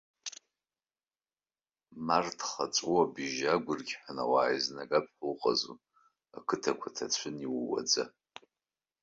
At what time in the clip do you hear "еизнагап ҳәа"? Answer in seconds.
4.51-5.25